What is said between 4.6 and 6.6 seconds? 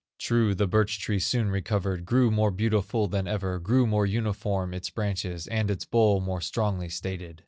its branches, And its bole more